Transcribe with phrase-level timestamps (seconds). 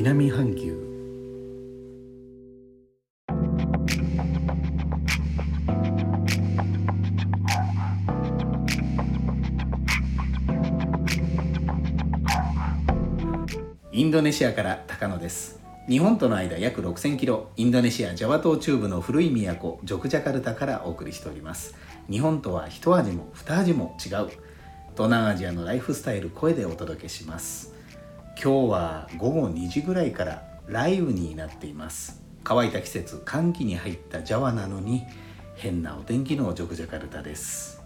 [0.00, 0.78] 南半球。
[13.90, 15.60] インドネシアから高野です。
[15.88, 17.50] 日本との間約6000キロ。
[17.56, 21.74] インドネシアジャワ島中部の古い都ジョクジャカルタからお送りしております。
[22.08, 24.28] 日本とは一味も二味も違う。
[24.92, 27.76] 東南アジアのライフスタイル声でお届けします。
[28.40, 32.22] 今日は午後2時ぐらいから雷雨になっています。
[32.44, 35.02] 乾いた季節寒気に入ったジャワなのに
[35.56, 37.82] 変なお天気のジョクジャカルタです。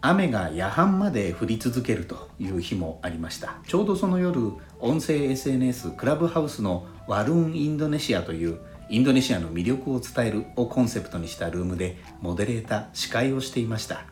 [0.00, 3.56] 雨が夜半まで降り続けるという日もありました。
[3.66, 14.04] ちょうどその夜音声 SNS クラブハウスのワルーンインドネシアというインドネシアの魅力を伝えるをコンセプトにしたルームでモデレーター司会をしていました。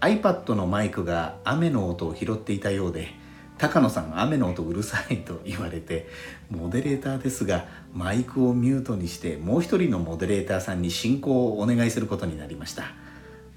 [0.00, 3.25] iPad のマイクが雨の音を拾っていたようで
[3.58, 6.06] 高野さん雨の音うるさいと言われて
[6.50, 12.84] モデレーターですがマイクをミュートにしてもう一人のモデレーターさんに進行をお願いすることになりました。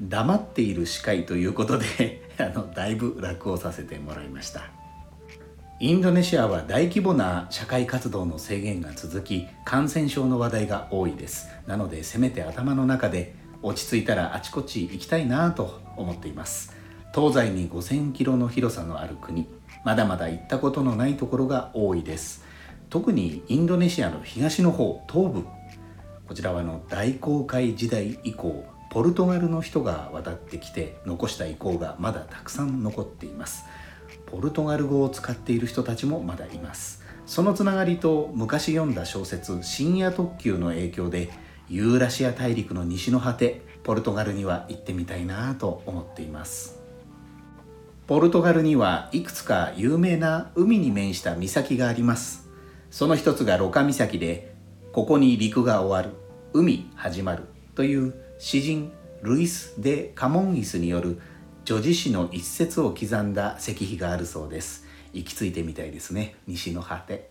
[0.02, 4.70] 黙っている司会ということで あのだいぶ楽をさせてもらいました。
[5.82, 11.50] インドネシアは大規模な社会活動の制限が続き感染症の話題が多いです。
[11.68, 16.74] なのでせめて頭の中で落ち着いたらあちこち行きたいなと思っています。
[17.14, 22.44] 東西に5000キロの広さのある国まだまだ行ったことのないところが多いです。
[22.90, 25.46] 特にインドネシアの東の方東部。
[26.28, 33.66] こちらはの大航海時代以降ポルトガルの人が渡ってきて残した遺構がまだたくさん残っています。
[34.26, 37.04] ポルトガル語を使っている人たちもまだいます。
[37.26, 41.30] そのつながりと昔読んだ小説「深夜特急」の影響で
[41.70, 46.79] ユーラシア大陸の西の果てポルトガルには行ってみたいなと思っています。
[48.10, 52.50] ポルトガルにはいくつか有名な海に面した岬があります。
[52.90, 54.56] その一つがロカ岬で
[54.92, 56.18] ここに陸が終わる。
[56.52, 57.44] 海始まる
[57.76, 61.22] という詩人ルイス・デ・カモンイスによる
[61.66, 64.88] 女児詩の一節を刻んだ石碑があるそうです。
[65.14, 67.30] 行き着いてみたいですね西の果て。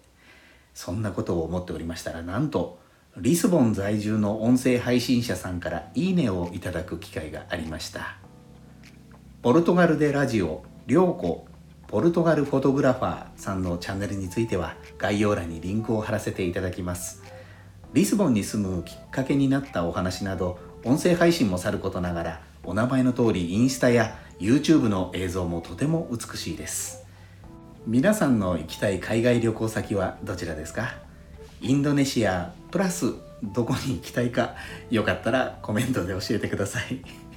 [0.75, 2.79] そんなことを思っておりましたらなんと
[3.17, 8.28] リスボン在住の音声配信者さんからいいねをいただく機会がありました。
[9.41, 11.47] ポルトガルでラジオ良子
[11.87, 17.23] ポルトガルフォトグラファーさんのチャンネルについては概要欄にリンクを貼らせていただきます。
[17.93, 27.07] リスボンに住むきっかけになったお話など音声配信もさることながらお名前の通りインスタや YouTube の映像もとても美しいです。
[27.87, 30.97] 皆さんの行きたい海外旅行先はどちらですか？
[31.61, 34.57] インドネシアプラスどこに行きたいか
[34.91, 37.28] よかったらコメントで教えてください。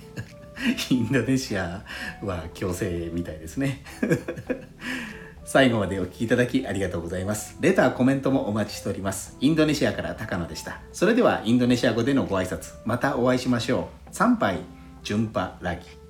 [0.89, 1.83] インドネシア
[2.21, 3.83] は強制みたいですね
[5.43, 7.57] 最後までお聴きいただきありがとうございます。
[7.59, 9.35] レター、コメントもお待ちしております。
[9.41, 10.79] インドネシアから高野でした。
[10.93, 14.15] それではインドネシア語でのご挨拶、またお会いしましょう。
[14.15, 14.59] 参拝、
[15.03, 16.00] 順波ラギ。